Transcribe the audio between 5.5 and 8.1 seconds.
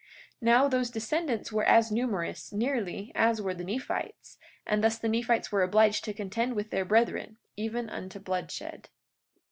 were obliged to contend with their brethren, even